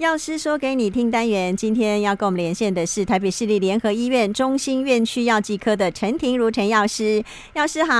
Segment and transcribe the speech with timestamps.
[0.00, 7.92] 药师说给你听单元，今天要跟我们连线的是台北市立联合医院中心院区药剂科的陈婷如陈药师，药师好。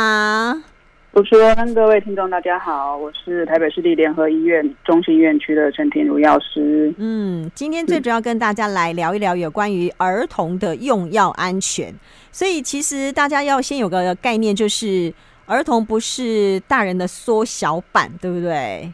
[1.12, 6.90] 主持人，各位听众，大家好，我是台北市立联合医院中心院区的陈婷如药师。
[6.96, 11.94] 嗯，今天最主要跟大家来聊一聊有关于儿童的用药安全，
[12.32, 15.12] 所以其实大家要先有个概念，就是
[15.44, 18.90] 儿童不是大人的缩小版，对不对？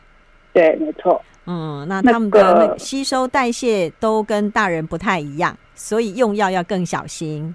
[0.53, 1.23] 对，没错。
[1.47, 7.55] 嗯，那他们的吸收代谢都跟大人不太一样，所以用药要更小心。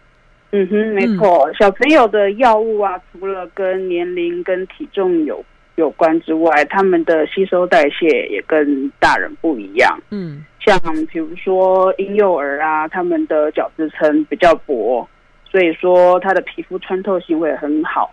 [0.51, 5.43] 嗯哼，没错，嗯、小朋友的药物啊，除了跟年龄跟体重有
[5.75, 9.97] 有关之外，他们的吸收代谢也跟大人不一样。
[10.09, 10.77] 嗯，像
[11.11, 15.07] 比如说婴幼儿啊，他们的角质层比较薄，
[15.49, 18.11] 所以说他的皮肤穿透性会很好。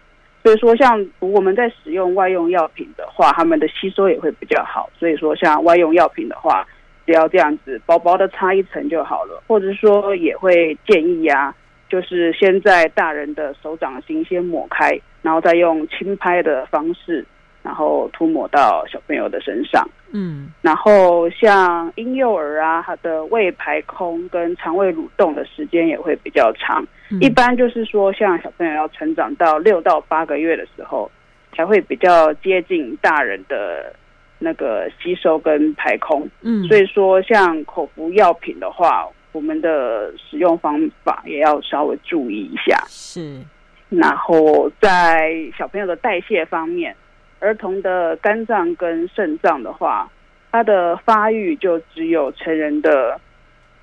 [0.48, 4.88] 所以说，像我们在使用外用药品的话，他们的吸收也会比较好。
[4.98, 6.66] 所以说，像外用药品的话，
[7.04, 9.42] 只要这样子薄薄的擦一层就好了。
[9.46, 11.54] 或者说，也会建议、啊，
[11.90, 17.22] 就是先在大人的手掌心先抹开，然后再用轻拍的方式。
[17.68, 31.10] 然后涂抹到小朋友的身上，嗯，然后像婴幼儿啊，他的胃排空跟肠胃蠕动的时间也会比较长，嗯、一般就是说，像小朋友要成长到六到八个月的时候，
[31.54, 33.92] 才会比较接近大人的
[34.38, 43.42] 那个吸收跟排空，嗯，所以说像口服药品的话，我们的使用方法也要稍微注意一下，是，
[43.90, 46.96] 然后在小朋友的代谢方面。
[47.40, 50.10] 儿童的肝脏跟肾脏的话，
[50.50, 53.20] 它的发育就只有成人的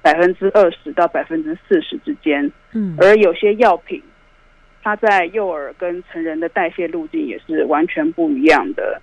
[0.02, 2.52] 百分之二十到百分之四十之间。
[2.74, 4.02] 嗯，而有些药品，
[4.84, 9.02] 它在幼儿跟成人的代谢路径也是完全不一样的。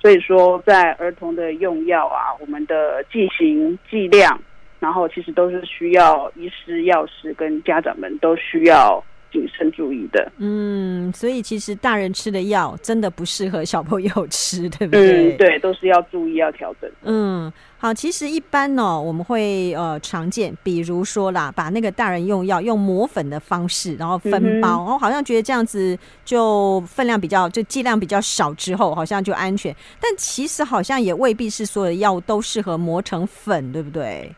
[0.00, 4.38] 所以说，在儿童的用药啊，我们的剂型、剂量，
[4.78, 9.02] 然后其实都是需要医师、药师跟家长们都需要。
[9.34, 15.34] 谨慎注意的，嗯，所以其实大人吃的药真的不适合小朋友吃，对不对？
[15.34, 16.88] 嗯，对，都是要注意要调整。
[17.02, 34.32] 嗯，好，其实一般呢、哦，我们会呃常见，比如说啦，把那个大人用药用磨粉的方式，然后分包，然后、嗯、好像觉得这样子就分量比较就剂量比较少，之后好像就安全，但其实好像也未必是所有的药物都适合磨成粉，对不对？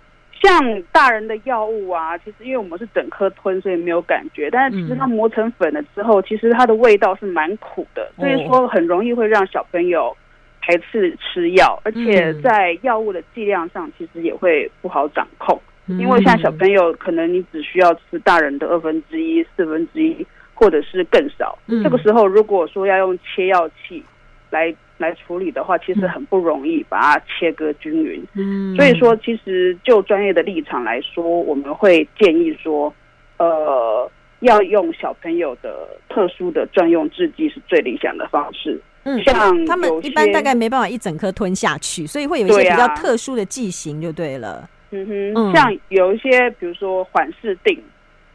[0.46, 4.48] 像大人的药物啊，其实因为我们是整颗吞，所以没有感觉。
[4.50, 10.16] 但是其实它磨成粉了之后，其实它的味道是蛮苦的，所以说很容易会让小朋友
[10.60, 15.60] 排斥吃药，而且在药物的剂量上，其实也会不好掌控。
[15.86, 21.58] 因为像小朋友，可能你只需要吃大人的二分之一、四分之一，或者是更少。
[21.82, 24.02] 这个时候，如果说要用切药器
[24.50, 24.74] 来。
[24.98, 28.24] 来处理的话，其实很不容易把它切割均匀。
[28.34, 32.92] 嗯，所以说，其实就专业的立场来说，我们会建议说，
[33.38, 38.80] 呃，要用小朋友的特殊的专用制剂是最理想的方式。
[39.04, 44.68] 嗯，像他们一般大概没办法一整颗吞下去，所以会有一些比较特殊的剂型就对了。
[44.90, 47.78] 嗯哼，像有一些，比如说缓释定，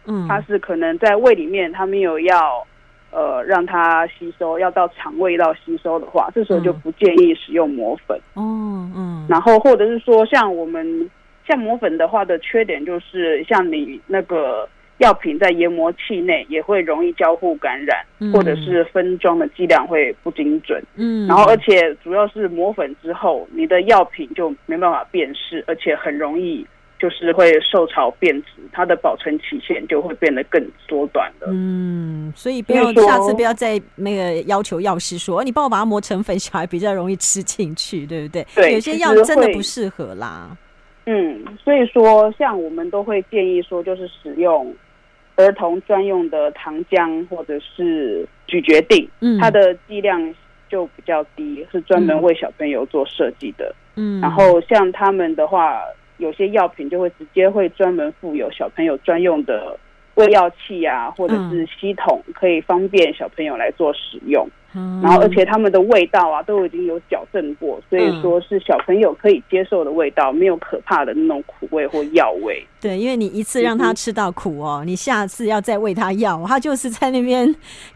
[0.06, 2.66] 嗯，它是可能在胃里面，它没有要。
[3.12, 8.20] 呃，让它吸收，要到肠胃道吸收的话，这时候就不建议使用磨粉。
[8.36, 9.26] 嗯嗯。
[9.30, 11.10] 然后或者是说，像我们
[11.48, 14.68] 像磨粉的话的缺点就是，像你那个
[15.00, 20.82] 药品在研磨器内也会容易交互感染，嗯、或者是分装的剂量会不精准。
[20.96, 21.28] 嗯。
[21.28, 26.66] 然后，而且主要是磨粉之后，你的药品就没办法辨识，而且很容易。
[27.02, 31.48] 就是会受潮变质，它的保存期限就会变得更缩短了。
[31.50, 38.46] 嗯，所以不要下次不要再那个要求药师说，你帮我把它磨成粉，小孩比较容易吃进去，对不对？
[38.54, 40.56] 对，有些药真的不适合啦。
[41.08, 44.72] 嗯，所以说像我们都会建议说，就是使用
[45.38, 50.36] 儿童专用的糖浆或者是咀嚼錠，嗯，它的剂量
[50.70, 53.74] 就比较低，是专门为小朋友做设计的。
[53.96, 55.82] 嗯，然后像他们的话。
[56.22, 59.76] 有些药品就会直接会专门附有小朋友专用的
[60.14, 64.48] 喂药器啊，或者是系统，可以方便小朋友来做使用。
[64.74, 72.66] 然后，而且他们的味道啊，都已经有矫正过，所以说是小朋友可以接受的味道，没有可怕的那种苦味或药味。
[72.80, 77.46] 对，因为你一次让他吃到苦哦，嗯、你下次要再喂他药，他就是在那边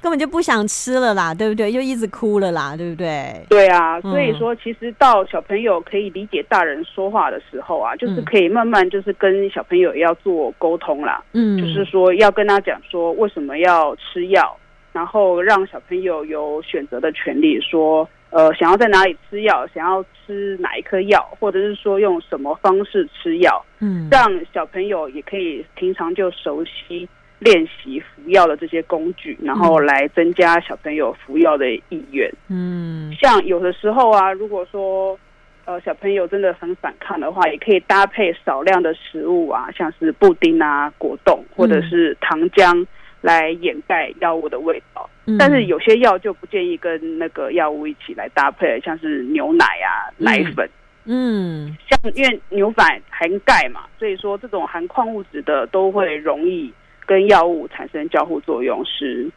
[0.01, 1.71] 根本就不想吃了啦，对不对？
[1.71, 3.33] 又一直哭了啦，对不对？
[3.49, 14.55] 对啊，所以说其实到小朋友可以理解大人说话的时候啊，就是可以慢慢就是跟小朋友要做沟通啦，嗯，就是说要跟他讲说为什么要吃药。
[14.95, 27.05] 然后让小朋友有选择的权利，说，呃，想要在哪里吃药，想要吃哪一颗药，或者是说用什么方式吃药，嗯，让小朋友也可以平常就熟悉
[27.39, 32.31] 练习服药的这些工具，然后来增加小朋友服药的意愿。
[32.47, 35.19] 嗯，像有的时候啊，如果说
[35.65, 42.85] 呃小朋友真的很反抗的话，也可以搭配少量的食物啊，像是布丁啊、果冻或者是糖浆。
[43.25, 50.69] 来掩盖药物的味道，嗯、但是有些药就不建议跟那个药物一起来搭配，像是牛奶啊、嗯、奶粉，
[51.05, 56.71] 嗯，像因为牛奶含钙嘛，所以说这种含矿物质的都会容易
[57.03, 59.27] 跟药物产生交互作用，是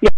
[0.00, 0.10] 药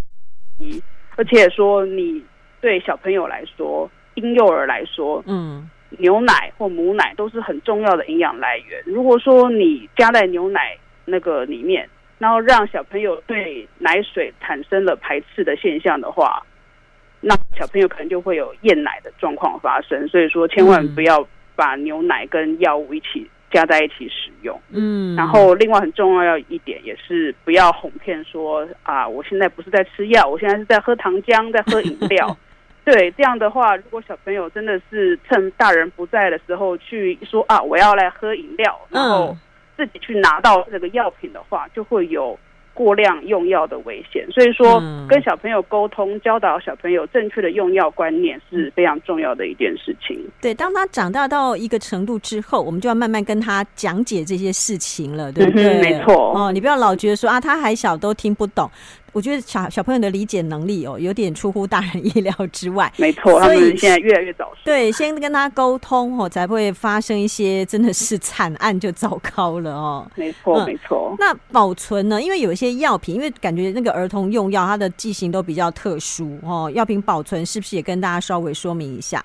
[0.60, 0.80] 物。
[1.16, 2.22] 而且说你
[2.60, 5.68] 对小朋友来说，婴幼儿来说，嗯，
[5.98, 8.80] 牛奶或母奶都是很重要的营养来源。
[8.86, 11.88] 如果说你加在牛奶那个里面，
[12.18, 16.42] 然后让小朋友对奶水产生了排斥的现象的话，
[17.20, 20.06] 那小朋友可能就会有厌奶的状况发生。
[20.08, 21.24] 所以说，千万不要
[21.54, 24.60] 把牛奶跟药物一起加在一起使用。
[24.70, 25.14] 嗯。
[25.14, 32.36] 然后，另外很重要要一点也是不要哄骗说啊，我现在不是在吃药，我现在是在喝糖浆，在喝饮料。
[32.84, 39.36] 对，这样的话，如果小朋友真的是趁大人不在的时候去说啊，我要来喝饮料，然后。
[39.78, 42.36] 自己去拿到这个药品的话，就会有
[42.75, 44.26] 过量用药的危险。
[44.30, 50.19] 所以说，跟小朋友沟通，教导小朋友正确的用药观念是非常重要的一件事情。
[50.40, 55.64] 对，当他长大到一个程度之后，我们就要慢慢跟他讲解这些事情了，对不对？
[55.64, 56.32] 嗯、没错。
[56.36, 58.69] 哦，你不要老觉得说啊，他还小，都听不懂。
[59.18, 62.88] 我觉得小小朋友的理解能力哦，有点出乎大人意料之外。
[62.96, 64.60] 没错，所以他们现在越来越早熟。
[64.64, 70.08] 对，先跟他沟通哦，才不会发生一些真的是惨案就糟糕了哦。
[70.14, 71.16] 没错，没错。
[71.18, 72.22] 那保存呢？
[72.22, 76.70] 因为有一些药品，因为感觉那个儿童用药，它的剂型都比较特殊哦。
[76.72, 79.20] 药品保存是不是也跟大家稍微说明一下？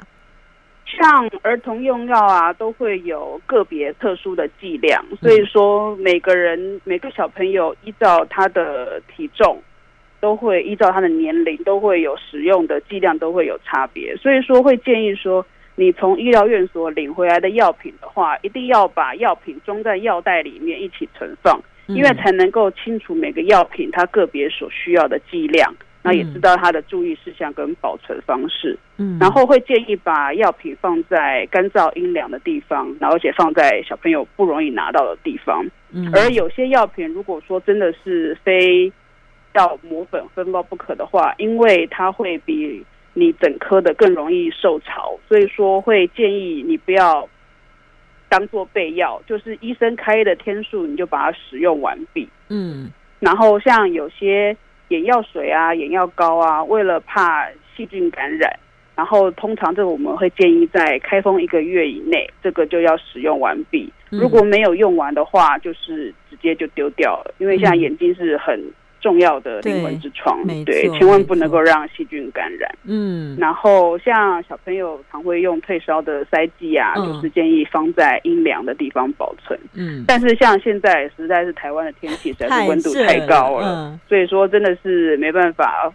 [1.00, 9.62] 像儿童用药啊，都会有个别特殊的剂量，所以说每个人每个小朋友依照他的体重。
[10.24, 28.80] 都会依照他的年龄，都会有使用的剂量都会有差别，所以说会建议说，你从医疗院所领回来的药品的话，一定要把药品装在药袋里面一起存放，因为才能够清楚每个药品它个别所需要的剂量，那也知道它的注意事项跟保存方式。
[28.96, 35.66] 嗯，然后会建议把药品放在干燥阴凉的地方，然后而且放在小朋友不容易拿到的地方。
[35.92, 38.90] 嗯，而有些药品如果说真的是非
[39.54, 42.84] 要磨粉分包不可的话，因为它会比
[43.14, 47.30] 你整颗的更容易受潮，所以说会建议你不要
[48.28, 52.28] 当做备药，就是医生开的天数你就把它使用完毕。
[52.50, 54.58] 嗯，然后像有些
[54.88, 58.52] 眼药水啊、眼药膏啊，为了怕细菌感染，
[58.96, 63.94] 然后通常这个我们会建议在开封一个月以内，这个就要使用完毕。
[64.10, 68.60] 如果没有用完的话，就是直接就丢掉了，因为现在眼睛是很。
[69.04, 72.74] 重要的灵魂之窗，对，对，千万不能够让细菌感染。
[72.86, 79.60] 嗯，然后像小朋友常会用退烧的塞剂啊，嗯、就是建议放在阴凉的地方保存。
[79.74, 85.92] 嗯，但是像现在实在是台湾的天气实在是温度太高了，了嗯、所以说真的是没办法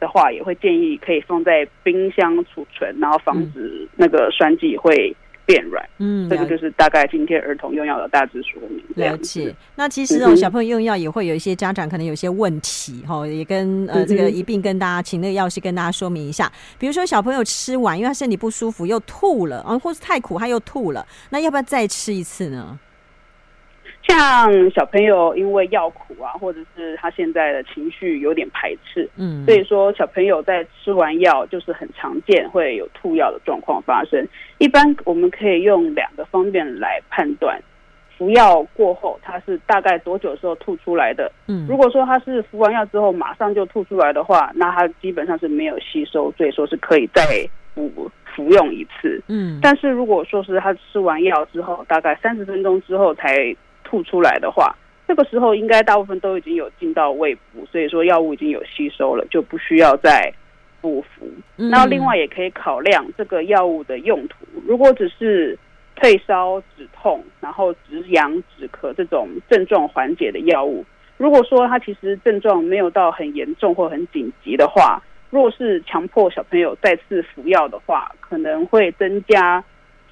[0.00, 5.14] 的话，也会建议可以放在冰箱储存，然后防止那个栓剂会。
[5.48, 8.84] 变软，嗯，这个就是大概今天儿童用药的大致说明。
[8.96, 9.54] 了解。
[9.76, 16.52] 那其实哦，小朋友用药也会有一些家长可能有些问题哈，也跟呃这个一并跟大家请那个药师跟大家说明一下。
[16.78, 22.78] 比如说小朋友吃完，因为他身体不舒服又吐了，啊，或是太苦他又吐了，那要不要再吃一次呢？
[24.08, 34.26] 像小朋友因为药苦啊，或者是他现在的情绪有点排斥，嗯，所以说小朋友在吃完药就是很常见会有吐药的状况发生。
[34.56, 37.60] 一般我们可以用两个方面来判断，
[38.16, 41.30] 服药过后他是大概多久时候吐出来的。
[41.46, 47.22] 嗯，如果说他是服完药之后马上就吐出来的话，那他基本上是没有吸收，所以说是可以再
[47.74, 49.22] 服服用一次。
[49.28, 53.54] 嗯，但是如果说是他吃完药之后大概三十分钟之后才
[53.88, 54.76] 吐出来的话，
[55.06, 60.30] 这个时候应该大部分都已经有进到胃部，所以说药物已经有吸收了，就不需要再
[60.82, 61.26] 补服。
[61.56, 65.58] 那另外也可以考量这个药物的用途，如果只是
[65.96, 70.84] 退烧止痛，然后止痒止咳这种症状缓解的药物，
[71.16, 79.64] 如果说它其实症状没有到很严重或很紧急的话，若是强迫小朋友再次服药的话，可能会增加。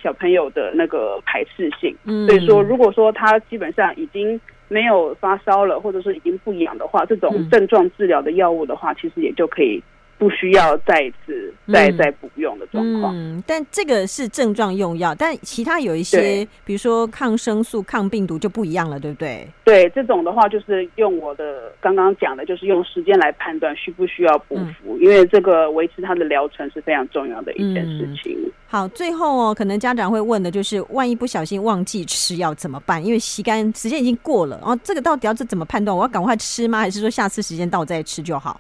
[0.03, 9.83] 小朋友的那个排斥性，所以说，如果说他基本上已经没有发烧了，或者是已经不痒的话，这种症状治疗的药物的话，其实也就可以
[10.19, 13.15] 不需要再一次再再补用的状况。
[13.15, 19.47] 嗯，但这个是症状用药，但其他有一些，比如说抗生素、抗病毒就不一样了，对不对？
[19.65, 28.37] 对，这种的话就是用我的刚刚讲的，就是用时间来判断需不需要补服，嗯、因为这个维持它的疗程是非常重要的一件事情。
[28.45, 33.05] 嗯、好，最后哦，可能家长会问的就是，万一不小心忘记吃药怎么办？
[33.05, 35.95] 因为吸干时间已经过了，然后这个到底要这怎么判断？
[35.95, 36.79] 我要赶快吃吗？
[36.79, 38.59] 还是说下次时间到再吃就好？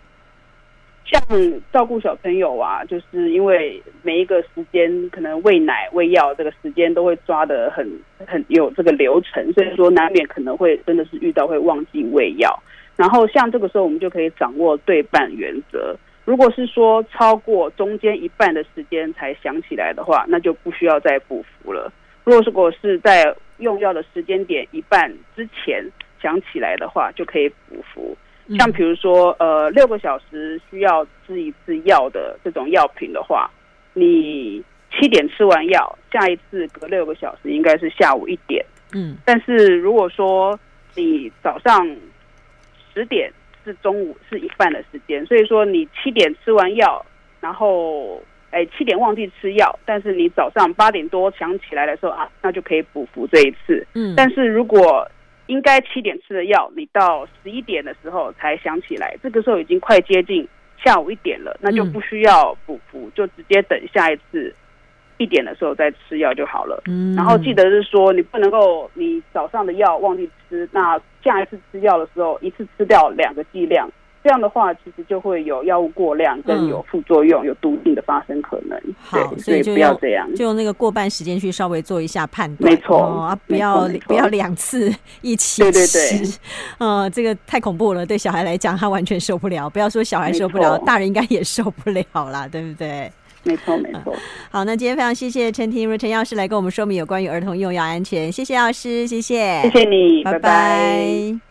[1.07, 1.23] 像
[1.73, 7.89] 照顾小朋友啊，就是因为每一个时间可能喂奶、喂药这个时间都会抓得很
[8.27, 12.63] 很有这个流程，所以说难免可能会真的是遇到会忘记喂药。
[12.97, 15.97] 然后像这个时候，我们就可以掌握对半原则。
[16.25, 21.93] 如果是说超过中间一半的时间才想起来的话，那就不需要再补服了。
[22.25, 25.85] 如果如果是在用药的时间点一半之前
[26.21, 28.17] 想起来的话，就可以补服。
[28.57, 33.51] 像比如说，呃，六个小时需要吃一次药的这种药品的话，
[33.93, 34.63] 你
[34.93, 38.65] 七点吃完药，下一次隔六个小时应该是下午一点。
[38.95, 40.59] 嗯，但是如果说
[40.95, 41.85] 你早上
[42.95, 43.33] 十点
[43.65, 47.05] 是中午是一半的时间，所以说你七点吃完药，
[47.41, 48.23] 然后
[48.53, 53.85] 哎七点忘记吃药，但是你早上八点多想起来的时候啊，那就可以补服这一次。
[53.95, 55.07] 嗯，但是如果
[55.47, 60.47] 应该七点吃的药，你到十一点的时候才想起来，这个时候已经快接近
[60.85, 64.55] 下午一点了，那就不需要补服，就直接等下一次
[65.19, 66.83] 一点的时候再吃药就好了。
[66.87, 73.89] 嗯，然后记得是说，你不能够你早上的药忘记吃，那下一次吃药的时候一次吃掉两个剂量。
[74.27, 78.77] 这样的话，其实就会有药物过量，跟有副作用、嗯、有毒性的发生可能。
[79.01, 82.69] 好，所以，就不要这样，就用那个过半时间去稍微做一下判断。
[82.69, 84.93] 没错、哦、啊，不要不要两次
[85.23, 85.71] 一起吃。
[85.71, 86.29] 对对对，
[86.79, 89.71] 呃，这个太恐怖了，对小孩来讲他完全受不了。
[89.71, 93.09] 不要说小孩受不了，大人应该也受不了啦，对不对？
[93.45, 94.19] 没错没错、啊。
[94.51, 98.33] 好，那今天非常谢谢陈婷如陈药师来跟我们说明有关于儿童用药安全。
[98.33, 100.39] 谢谢药师，谢谢，谢谢你，拜拜。
[100.41, 101.46] 拜拜。